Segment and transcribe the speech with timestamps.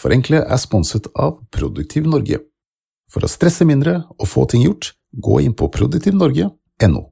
[0.00, 2.38] Forenkle er sponset av Produktiv Norge.
[3.12, 7.02] For å stresse mindre og få ting gjort, gå inn på produktivnorge.no.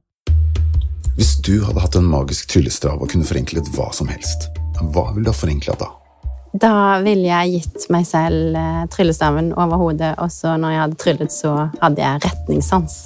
[1.18, 4.46] Hvis du hadde hatt en magisk tryllestav og kunne forenklet hva som helst,
[4.94, 5.90] hva ville du ha forenklet da?
[6.56, 6.72] Da
[7.04, 11.34] ville jeg gitt meg selv eh, tryllestaven over hodet, og så når jeg hadde tryllet,
[11.34, 11.52] så
[11.82, 12.96] hadde jeg retningssans.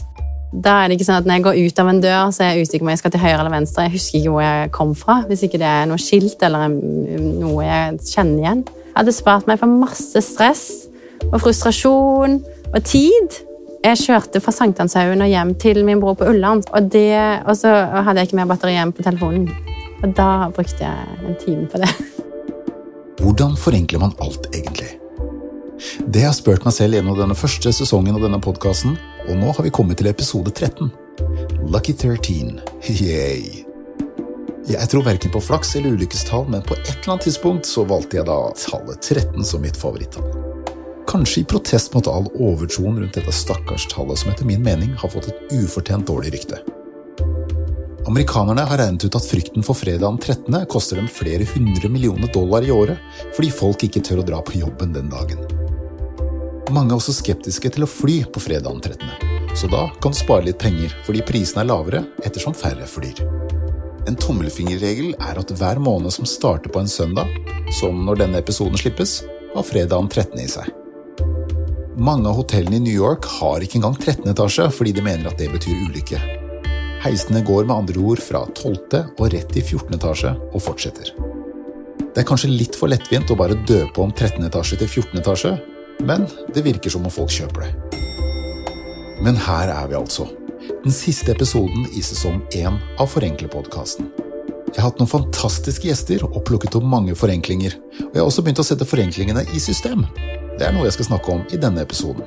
[0.52, 2.52] Da er det ikke sånn at Når jeg går ut av en dør, så er
[2.52, 3.88] jeg usikker på om jeg skal til høyre eller venstre.
[3.88, 7.66] Jeg husker ikke hvor jeg kom fra, hvis ikke det er noe skilt eller noe
[7.66, 8.64] jeg kjenner igjen.
[8.92, 10.66] Jeg hadde spart meg for masse stress
[11.30, 12.34] og frustrasjon
[12.74, 13.38] og tid.
[13.82, 17.16] Jeg kjørte fra Sankthanshaugen og hjem til min bror på Ulland, og, det,
[17.48, 19.48] og så hadde jeg ikke mer batteri igjen på telefonen.
[20.02, 21.88] Og da brukte jeg en time på det.
[23.22, 24.92] Hvordan forenkler man alt, egentlig?
[26.04, 29.56] Det har jeg spurt meg selv gjennom denne første sesongen av denne podkasten, og nå
[29.56, 30.92] har vi kommet til episode 13.
[31.64, 32.58] Lucky 13.
[33.00, 33.71] Yay.
[34.62, 38.20] Jeg tror verken på flaks eller ulykkestall, men på et eller annet tidspunkt så valgte
[38.20, 40.28] jeg da tallet 13 som mitt favorittall.
[41.10, 45.10] Kanskje i protest mot all overtroen rundt dette stakkars tallet som etter min mening har
[45.10, 46.60] fått et ufortjent dårlig rykte.
[48.06, 50.54] Amerikanerne har regnet ut at frykten for fredagen 13.
[50.70, 53.02] koster dem flere hundre millioner dollar i året
[53.34, 55.42] fordi folk ikke tør å dra på jobben den dagen.
[56.70, 59.10] Mange er også skeptiske til å fly på fredagen 13.,
[59.58, 63.26] så da kan du spare litt penger fordi prisene er lavere ettersom færre flyr.
[64.08, 67.28] En tommelfingerregel er at hver måned som starter på en søndag,
[67.78, 69.20] som når denne episoden slippes,
[69.52, 70.40] har fredagen 13.
[70.42, 70.70] i seg.
[72.02, 74.24] Mange av hotellene i New York har ikke engang 13.
[74.32, 76.18] etasje fordi de mener at det betyr ulykke.
[77.04, 78.98] Heisene går med andre ord fra 12.
[79.18, 79.94] og rett i 14.
[79.98, 81.14] etasje og fortsetter.
[82.12, 84.42] Det er kanskje litt for lettvint å bare døpe om 13.
[84.50, 85.22] etasje til 14.
[85.22, 85.56] etasje,
[86.02, 88.00] men det virker som om folk kjøper det.
[89.22, 90.26] Men her er vi altså.
[90.82, 94.08] Den siste episoden i sesong én av Forenklepodkasten.
[94.72, 97.76] Jeg har hatt noen fantastiske gjester og plukket opp mange forenklinger.
[98.00, 100.02] Og jeg har også begynt å sette forenklingene i system.
[100.58, 102.26] Det er noe jeg skal snakke om i denne episoden.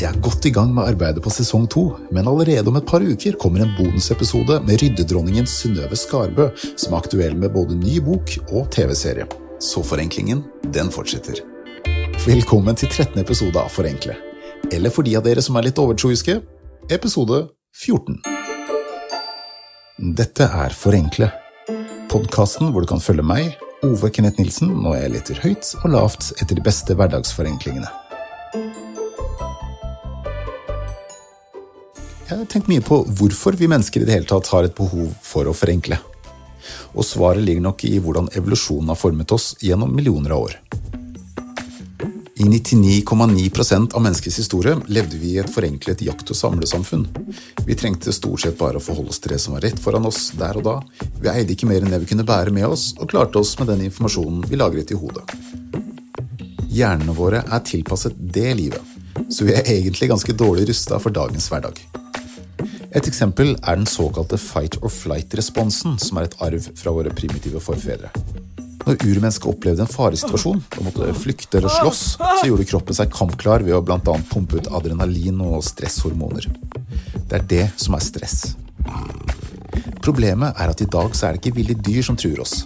[0.00, 3.06] Jeg er godt i gang med arbeidet på sesong to, men allerede om et par
[3.06, 8.40] uker kommer en bonusepisode med ryddedronningen Synnøve Skarbø, som er aktuell med både ny bok
[8.48, 9.30] og TV-serie.
[9.62, 10.42] Så forenklingen,
[10.74, 11.44] den fortsetter.
[12.26, 13.22] Velkommen til 13.
[13.22, 14.18] episode av Forenkle.
[14.74, 16.40] Eller for de av dere som er litt overtroiske,
[16.90, 18.20] episode 14.
[20.16, 21.28] Dette er Forenkle,
[22.10, 23.56] podkasten hvor du kan følge meg,
[23.86, 27.90] Ove Kenneth Nilsen, når jeg leter høyt og lavt etter de beste hverdagsforenklingene.
[32.26, 35.12] Jeg har tenkt mye på hvorfor vi mennesker i det hele tatt har et behov
[35.22, 35.98] for å forenkle.
[36.96, 40.58] Og svaret ligger nok i hvordan evolusjonen har formet oss gjennom millioner av år.
[42.46, 47.02] I 99,9% av menneskets historie levde vi i et forenklet jakt- og samlesamfunn.
[47.66, 50.28] Vi trengte stort sett bare å forholde oss til det som var rett foran oss
[50.38, 50.76] der og da.
[51.18, 53.72] Vi eide ikke mer enn det vi kunne bære med oss, og klarte oss med
[53.72, 55.26] den informasjonen vi lagret i hodet.
[56.70, 58.96] Hjernene våre er tilpasset det livet,
[59.26, 61.82] så vi er egentlig ganske dårlig rusta for dagens hverdag.
[62.94, 67.58] Et eksempel er den såkalte fight or flight-responsen, som er et arv fra våre primitive
[67.58, 68.14] forfedre.
[68.86, 73.64] Når urmennesket opplevde en faresituasjon og måtte flykte eller slåss, så gjorde kroppen seg kampklar
[73.66, 73.98] ved å bl.a.
[74.30, 76.46] pumpe ut adrenalin og stresshormoner.
[77.26, 78.38] Det er det som er stress.
[80.06, 82.60] Problemet er at i dag så er det ikke ville dyr som truer oss.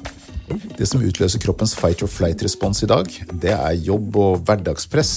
[0.51, 3.09] Det som utløser kroppens fight or flight-respons i dag,
[3.41, 5.13] det er jobb og hverdagspress.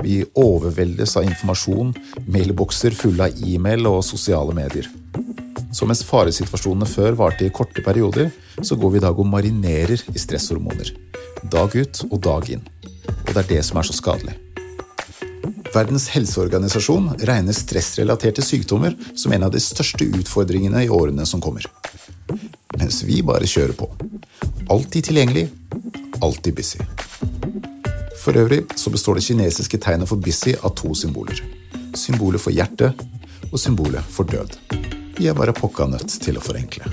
[0.00, 1.92] Vi overveldes av informasjon,
[2.30, 4.88] mailbokser fulle av e-mail og sosiale medier.
[5.76, 8.30] Så mens faresituasjonene før varte i korte perioder,
[8.64, 10.94] så går vi i dag og marinerer i stresshormoner.
[11.52, 12.64] Dag ut og dag inn.
[13.26, 14.38] Og det er det som er så skadelig.
[15.74, 21.68] Verdens helseorganisasjon regner stressrelaterte sykdommer som en av de største utfordringene i årene som kommer.
[22.78, 23.90] Mens vi bare kjører på.
[24.72, 25.50] Alltid tilgjengelig,
[26.24, 26.80] alltid busy.
[28.22, 31.44] For øvrig så består det kinesiske tegnet for busy av to symboler.
[31.92, 32.94] Symbolet for hjerte
[33.52, 34.56] og symbolet for død.
[35.16, 36.84] Vi er bare pokka nødt til å forenkle.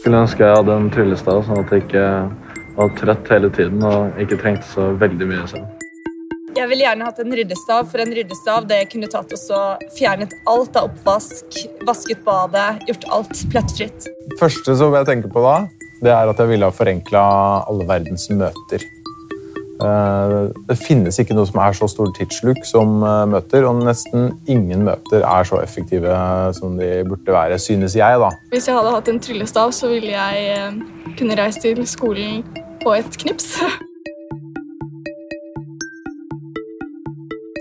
[0.00, 2.06] Skulle ønske jeg hadde en tryllestav, sånn at jeg ikke
[2.74, 5.70] var trøtt hele tiden og ikke trengte så veldig mye selv.
[6.54, 10.34] Jeg ville gjerne hatt en ryddestav, for en ryddestav det kunne tatt oss og fjernet
[10.50, 14.10] alt av oppvask, vasket badet, gjort alt plettfritt.
[14.34, 15.56] Det første som jeg tenker på da,
[16.02, 17.24] det er at jeg ville ha forenkla
[17.70, 18.86] alle verdens møter.
[19.82, 20.34] Eh,
[20.68, 24.84] det finnes ikke noe som er så stor tidssluk som eh, møter, og nesten ingen
[24.86, 26.14] møter er så effektive
[26.54, 28.20] som de burde være, synes jeg.
[28.22, 28.30] da.
[28.54, 30.78] Hvis jeg hadde hatt en tryllestav, så ville jeg eh,
[31.18, 32.44] kunne reist til skolen
[32.84, 33.56] på et knips.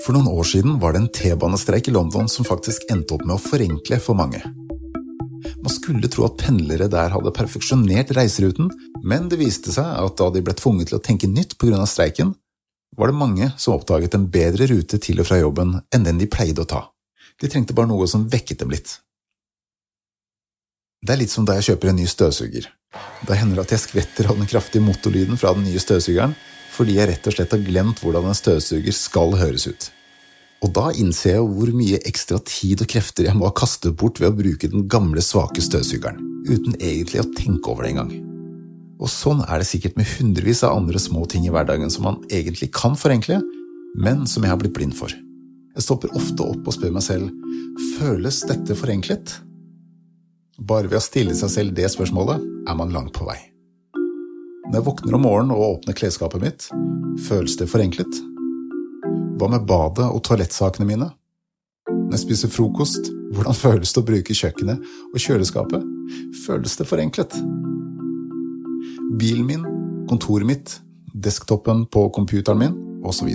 [0.04, 3.38] For noen år siden var det en T-banestreik i London som faktisk endte opp med
[3.38, 4.44] å forenkle for mange.
[5.63, 8.68] Man skulle tro at pendlere der hadde perfeksjonert reiseruten,
[9.03, 11.85] Men det viste seg at da de ble tvunget til å tenke nytt pga.
[11.85, 12.35] streiken,
[12.95, 16.29] var det mange som oppdaget en bedre rute til og fra jobben enn den de
[16.29, 16.83] pleide å ta.
[17.41, 19.00] De trengte bare noe som vekket dem litt.
[21.03, 22.69] Det er litt som da jeg kjøper en ny støvsuger.
[23.27, 26.35] Da hender det at jeg skvetter av den kraftige motorlyden fra den nye støvsugeren,
[26.73, 29.89] fordi jeg rett og slett har glemt hvordan en støvsuger skal høres ut.
[30.63, 34.21] Og da innser jeg hvor mye ekstra tid og krefter jeg må ha kastet bort
[34.23, 38.32] ved å bruke den gamle, svake støvsugeren, uten egentlig å tenke over det engang.
[39.01, 42.22] Og sånn er det sikkert med hundrevis av andre små ting i hverdagen som man
[42.30, 43.42] egentlig kan forenkle,
[44.00, 45.13] men som jeg har blitt blind for.
[45.74, 47.31] Jeg stopper ofte opp og spør meg selv
[47.98, 49.38] føles dette forenklet?
[50.62, 53.40] Bare ved å stille seg selv det spørsmålet er man langt på vei.
[54.69, 56.69] Når jeg våkner om morgenen og åpner klesskapet mitt,
[57.28, 58.22] føles det forenklet?
[59.39, 61.10] Hva med badet og toalettsakene mine?
[61.89, 65.94] Når jeg spiser frokost, hvordan føles det å bruke kjøkkenet og kjøleskapet?
[66.46, 67.39] Føles det forenklet?
[69.19, 69.65] Bilen min,
[70.10, 70.80] kontoret mitt,
[71.13, 72.75] desktopen på computeren min
[73.06, 73.30] osv.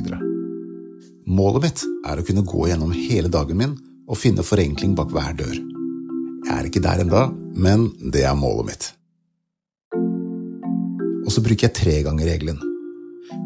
[1.28, 3.74] Målet mitt er å kunne gå gjennom hele dagen min
[4.08, 5.56] og finne forenkling bak hver dør.
[6.48, 8.88] Jeg er ikke der enda, men det er målet mitt.
[11.26, 12.62] Og så bruker jeg tre ganger regelen.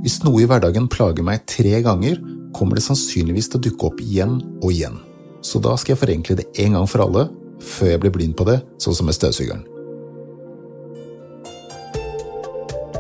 [0.05, 2.21] Hvis noe i hverdagen plager meg tre ganger,
[2.55, 5.01] kommer det sannsynligvis til å dukke opp igjen og igjen.
[5.43, 7.27] Så da skal jeg forenkle det en gang for alle,
[7.63, 9.67] før jeg blir blind på det, sånn som med støvsugeren.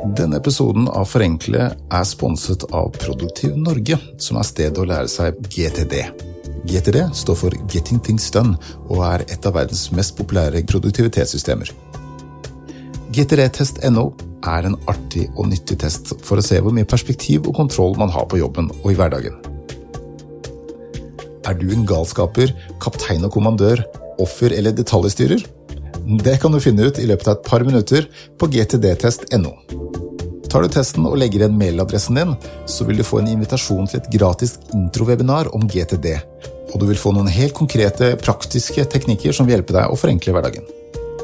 [0.02, 5.38] Denne episoden av Forenkle er sponset av Produktiv Norge, som er stedet å lære seg
[5.46, 5.94] GTD.
[6.66, 8.56] GTD står for Getting Things Done
[8.88, 11.70] og er et av verdens mest populære produktivitetssystemer.
[13.14, 14.08] GTD-test.no
[14.50, 18.10] er en artig og nyttig test for å se hvor mye perspektiv og kontroll man
[18.10, 19.38] har på jobben og i hverdagen.
[21.46, 22.50] Er du en galskaper,
[22.82, 23.84] kaptein og kommandør,
[24.22, 25.46] offer eller detaljstyrer?
[26.26, 29.54] Det kan du finne ut i løpet av et par minutter på gtdtest.no.
[30.52, 32.34] Tar du testen og legger igjen mailadressen din,
[32.68, 36.10] så vil du få en invitasjon til et gratis introwebinar om GTD.
[36.74, 40.34] Og du vil få noen helt konkrete, praktiske teknikker som vil hjelpe deg å forenkle
[40.36, 40.66] hverdagen.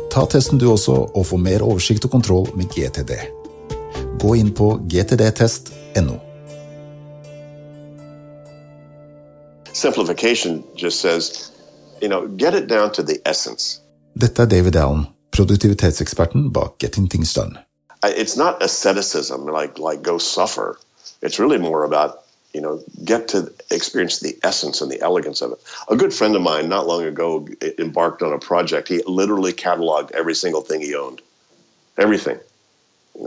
[0.08, 3.12] Ta testen du også, og få mer oversikt og kontroll med GTD.
[4.16, 6.16] Gå inn på gtdtest.no.
[9.76, 11.52] Simplification just says,
[12.00, 13.82] you know, get it down to the essence.
[14.16, 17.68] Dette er David Allen, produktivitetseksperten bak Getting Things Done.
[18.04, 20.78] It's not asceticism like like go suffer.
[21.22, 22.24] It's really more about
[22.54, 25.58] you know get to experience the essence and the elegance of it.
[25.88, 27.48] A good friend of mine not long ago
[27.78, 28.88] embarked on a project.
[28.88, 31.20] He literally cataloged every single thing he owned,
[31.96, 32.38] everything,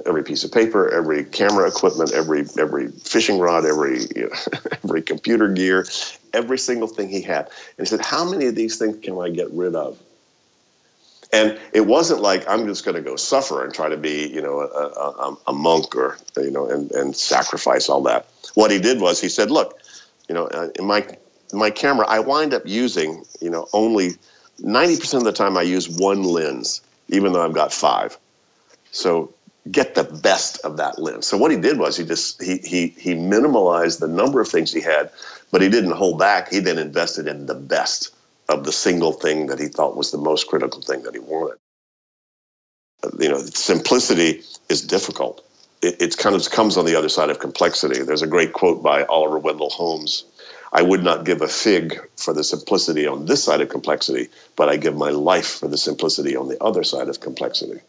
[0.06, 5.02] every piece of paper, every camera equipment, every every fishing rod, every you know, every
[5.02, 5.86] computer gear,
[6.34, 7.46] every single thing he had.
[7.78, 10.00] And he said, "How many of these things can I get rid of?"
[11.34, 14.42] And it wasn't like I'm just going to go suffer and try to be, you
[14.42, 18.28] know, a, a, a, monk or, you know, and, and sacrifice all that.
[18.56, 19.80] What he did was he said, look,
[20.28, 21.06] you know, uh, in my
[21.54, 24.12] my camera, I wind up using, you know, only
[24.62, 28.18] 90% of the time I use one lens, even though I've got five.
[28.92, 29.34] So
[29.70, 31.28] get the best of that lens.
[31.28, 34.74] So what he did was he just he he he minimalized the number of things
[34.74, 35.12] he had,
[35.52, 36.50] but he didn't hold back.
[36.50, 38.12] He then invested in the best
[38.52, 41.58] of the single thing that he thought was the most critical thing that he wanted.
[43.20, 45.46] You know, simplicity is difficult.
[45.82, 48.04] It, it kind of comes on the other side of complexity.
[48.04, 50.26] There's a great quote by Oliver Wendell Holmes
[50.72, 54.70] I would not give a fig for the simplicity on this side of complexity, but
[54.70, 57.80] I give my life for the simplicity on the other side of complexity.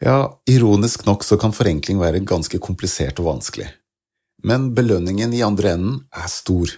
[0.00, 3.68] Ja, ironisk nok så kan forenkling være ganske komplisert og vanskelig.
[4.42, 6.68] Men belønningen i andre enden er stor.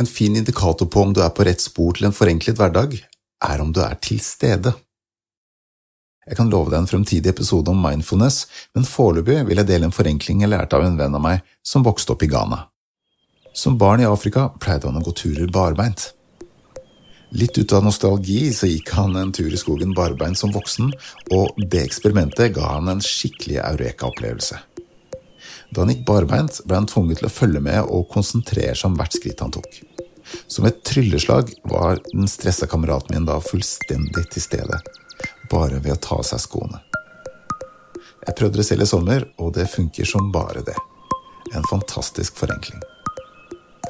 [0.00, 2.94] En fin indikator på om du er på rett spor til en forenklet hverdag,
[3.44, 4.72] er om du er til stede.
[6.24, 9.92] Jeg kan love deg en fremtidig episode om mindfulness, men foreløpig vil jeg dele en
[9.94, 12.62] forenkling jeg lærte av en venn av meg som vokste opp i Ghana.
[13.52, 16.14] Som barn i Afrika pleide han å gå turer barbeint.
[17.36, 20.94] Litt ut av nostalgi så gikk han en tur i skogen barbeint som voksen,
[21.36, 24.62] og det eksperimentet ga han en skikkelig eureka-opplevelse.
[25.70, 28.98] Da han gikk barbeint, ble han tvunget til å følge med og konsentrere seg om
[28.98, 29.68] hvert skritt han tok.
[30.46, 34.80] Som et trylleslag var den stressa kameraten min da fullstendig til stede,
[35.50, 36.80] bare ved å ta av seg skoene.
[38.26, 40.76] Jeg prøvde det selv i sommer, og det funker som bare det.
[41.56, 42.82] En fantastisk forenkling.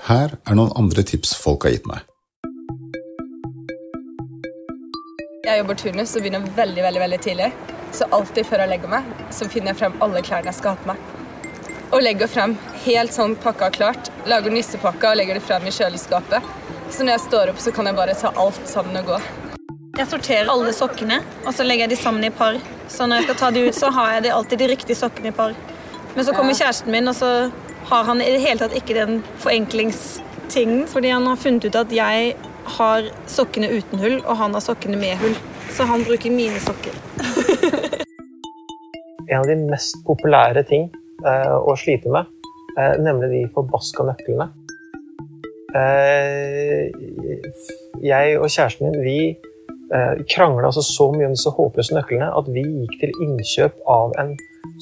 [0.06, 2.06] Her er noen andre tips folk har gitt meg.
[5.44, 7.52] Jeg jobber turnus og begynner veldig veldig, veldig tidlig.
[7.92, 10.84] Så alltid før jeg legger meg, så finner jeg frem alle klærne jeg skal ha
[10.84, 11.19] på meg
[11.90, 12.54] og legger frem
[12.84, 14.10] helt sånn pakka klart.
[14.30, 16.50] Lager nissepakka og legger det frem i kjøleskapet.
[16.90, 19.18] Så når jeg står opp, så kan jeg bare ta alt sammen og gå.
[19.98, 22.58] Jeg sorterer alle sokkene, og så legger jeg de sammen i par.
[22.90, 25.32] Så når jeg skal ta de ut, så har jeg de alltid de riktige sokkene
[25.32, 25.56] i par.
[26.14, 27.50] Men så kommer kjæresten min, og så
[27.90, 30.86] har han i det hele tatt ikke den forenklingstingen.
[30.90, 32.34] Fordi han har funnet ut at jeg
[32.78, 35.36] har sokkene uten hull, og han har sokkene med hull.
[35.74, 36.94] Så han bruker mine sokker.
[39.30, 40.88] en av de mest populære ting
[41.26, 42.26] å slite med,
[42.78, 44.50] eh, nemlig de forbaska nøklene.
[45.76, 46.90] Eh,
[48.02, 49.18] jeg og kjæresten min vi
[49.94, 54.16] eh, krangla altså så mye om disse håpløse nøklene at vi gikk til innkjøp av
[54.18, 54.32] en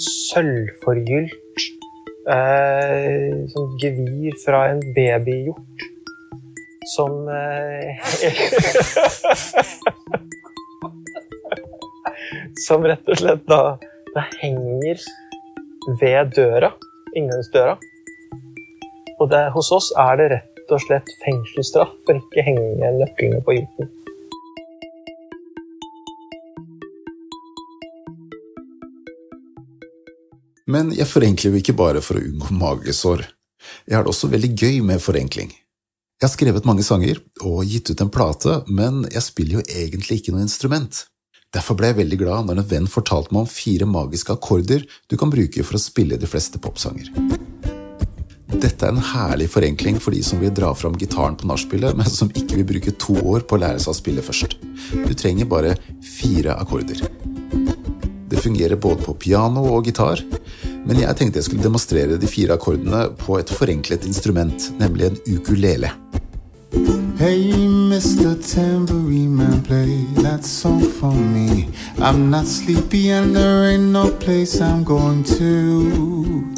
[0.01, 1.67] sølvforgylt
[2.33, 5.87] eh, sånn gevir fra en babyhjort
[6.95, 7.89] som eh,
[12.67, 13.79] Som rett og slett da
[14.15, 14.97] det henger
[15.97, 16.73] ved døra,
[17.17, 17.79] inngangsdøra.
[19.19, 23.57] Og det, hos oss er det rett og slett fengselsstraff for ikke henge nøklene på
[23.57, 23.89] hjorten.
[30.69, 33.25] Men jeg forenkler jo ikke bare for å unngå magesår.
[33.89, 35.49] Jeg har det også veldig gøy med forenkling.
[36.19, 40.21] Jeg har skrevet mange sanger og gitt ut en plate, men jeg spiller jo egentlig
[40.21, 41.07] ikke noe instrument.
[41.55, 45.17] Derfor ble jeg veldig glad når en venn fortalte meg om fire magiske akkorder du
[45.21, 47.09] kan bruke for å spille de fleste popsanger.
[48.59, 52.09] Dette er en herlig forenkling for de som vil dra fram gitaren på nachspielet, men
[52.11, 54.59] som ikke vil bruke to år på å lære seg å spille først.
[54.93, 57.05] Du trenger bare fire akkorder.
[58.29, 60.21] Det fungerer både på piano og gitar,
[60.85, 65.21] men jeg tenkte jeg skulle demonstrere de fire akkordene på et forenklet instrument, nemlig en
[65.39, 65.95] ukulele.
[67.19, 68.37] Hey, Mr.
[68.55, 71.71] Tambourine Man, play that song for me.
[71.99, 76.55] I'm not sleepy and there ain't no place I'm going to.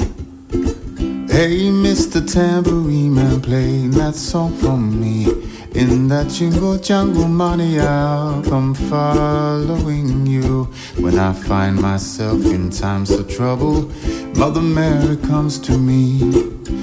[1.31, 2.21] Hey, Mr.
[2.21, 5.27] Tambourine Man, play that song for me.
[5.73, 10.65] In that jingle jungle money, I'll come following you.
[10.99, 13.89] When I find myself in times of trouble,
[14.35, 16.33] Mother Mary comes to me,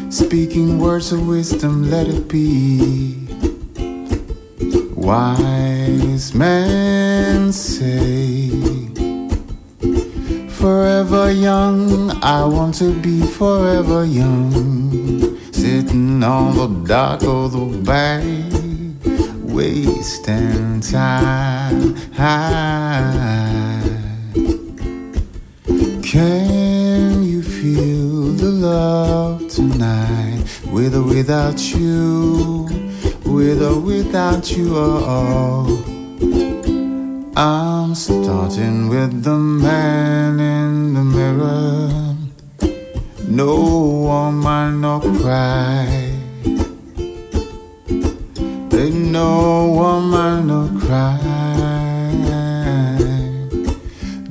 [0.10, 3.27] speaking words of wisdom, let it be.
[5.08, 8.50] Wise men say,
[10.50, 15.40] Forever young, I want to be forever young.
[15.54, 18.44] Sitting on the dock of the bay,
[19.44, 21.96] wasting time.
[26.04, 32.57] Can you feel the love tonight, with or without you?
[33.38, 34.74] With or without you.
[34.76, 35.84] Oh,
[37.38, 42.16] I'm starting with the man in the mirror.
[43.28, 43.54] No
[44.10, 45.86] woman, no cry.
[49.14, 49.32] No
[49.80, 51.20] woman, no cry.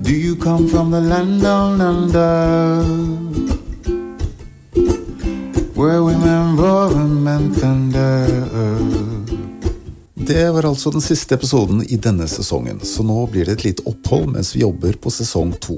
[0.03, 3.07] Do you come from the land down under?
[5.79, 8.96] Where women roar and men thunder.
[10.27, 13.85] Det var altså den siste episoden i denne sesongen, så nå blir det et lite
[13.87, 15.77] opphold mens vi jobber på sesong to.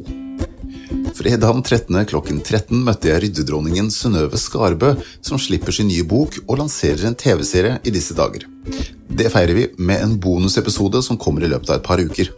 [1.18, 1.98] Fredag den 13.
[2.08, 7.18] klokken 13 møtte jeg ryddedronningen Synnøve Skarbø, som slipper sin nye bok og lanserer en
[7.18, 8.46] TV-serie i disse dager.
[9.20, 12.32] Det feirer vi med en bonusepisode som kommer i løpet av et par uker.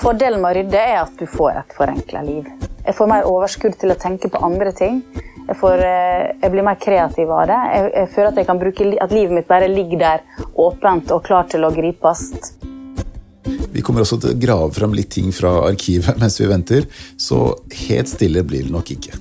[0.00, 2.48] Fordelen med å rydde er at du får et forenkla liv.
[2.86, 5.04] Jeg får mer overskudd til å tenke på andre ting.
[5.52, 7.56] Jeg, får, eh, jeg, blir mer kreativ av det.
[7.76, 10.22] Jeg, jeg føler at, jeg kan bruke, at livet mitt bare ligger der
[10.64, 12.22] åpent og klar til å gripes.
[13.72, 16.88] Vi kommer også til å grave fram litt ting fra arkivet mens vi venter,
[17.20, 17.42] så
[17.84, 19.20] helt stille blir det nok ikke.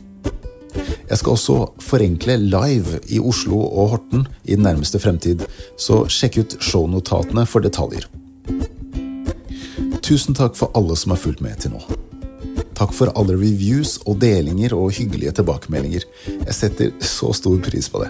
[1.11, 5.43] Jeg skal også forenkle live i Oslo og Horten i den nærmeste fremtid,
[5.75, 8.07] så sjekk ut shownotatene for detaljer.
[9.99, 11.83] Tusen takk for alle som har fulgt med til nå.
[12.81, 16.05] Takk for alle reviews og delinger og hyggelige tilbakemeldinger.
[16.47, 18.09] Jeg setter så stor pris på det.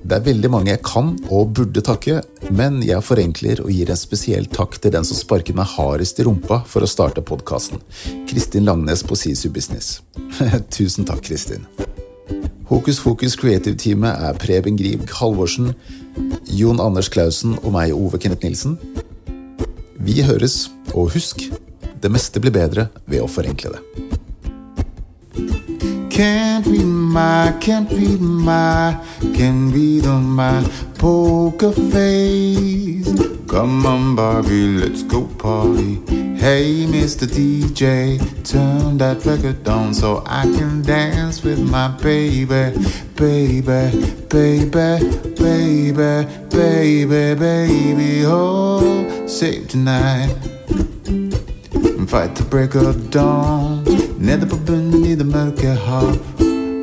[0.00, 2.22] Det er veldig mange jeg kan og burde takke,
[2.56, 6.24] men jeg forenkler og gir en spesiell takk til den som sparket meg hardest i
[6.24, 7.82] rumpa for å starte podkasten,
[8.30, 10.00] Kristin Langnes på Sisu Business.
[10.76, 11.68] Tusen takk, Kristin.
[12.70, 15.74] Hokus Fokus Creative-teamet er Preben Grieg Halvorsen,
[16.48, 18.80] Jon Anders Clausen og meg, Ove Kenneth Nilsen.
[20.00, 20.62] Vi høres,
[20.94, 21.50] og husk
[22.00, 23.82] det meste blir bedre ved å forenkle det.
[26.16, 28.96] Can't read my, can't read my,
[29.34, 30.64] can read on my
[30.98, 33.12] poker face.
[33.46, 36.00] Come on, Barbie, let's go party.
[36.36, 37.26] Hey, Mr.
[37.26, 42.72] DJ, turn that record on so I can dance with my baby,
[43.14, 43.60] baby,
[44.28, 44.70] baby,
[45.38, 48.22] baby, baby, baby.
[48.24, 50.55] Oh, save tonight.
[52.06, 53.84] Fight the break of dawn.
[54.18, 56.16] Nede på bunnen i det mørke hav.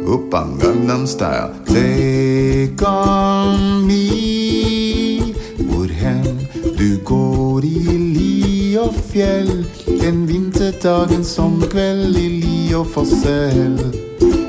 [0.07, 1.53] Oppan Gangnam Style.
[1.65, 5.33] Take on me.
[5.63, 6.47] Hvor hen
[6.79, 9.65] du går i li og fjell.
[10.03, 13.79] En vinterdag, en sommerkveld i li og fossel.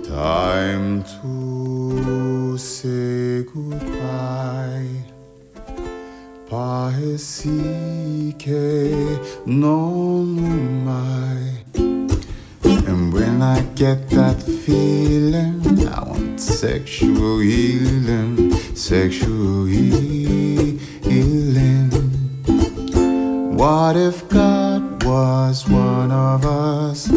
[0.02, 3.93] Time to say goodbye.
[6.74, 8.48] Paesike
[9.46, 10.24] no
[10.86, 11.62] mai.
[12.90, 20.70] And when I get that feeling, I want sexual healing, sexual healing.
[23.56, 27.08] What if God was one of us?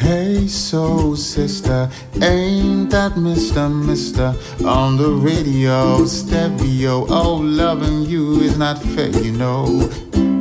[0.00, 1.90] Hey, soul sister,
[2.22, 3.68] ain't that Mr.
[3.70, 7.04] Mister on the radio, stereo?
[7.10, 9.90] Oh, loving you is not fair, you know.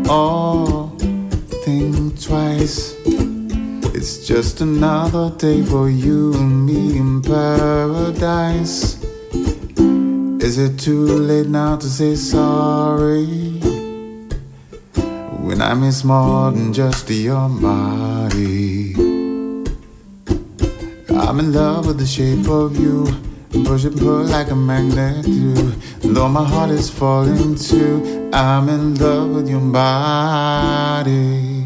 [0.07, 0.95] Oh,
[1.65, 2.95] think twice.
[3.93, 8.97] It's just another day for you and me in paradise.
[10.41, 13.59] Is it too late now to say sorry?
[15.43, 18.78] When I miss more than just your body.
[21.19, 23.05] I'm in love with the shape of you.
[23.65, 25.53] Push and pull like a magnet do.
[26.13, 31.58] Though my heart is falling too, I'm in love with your body.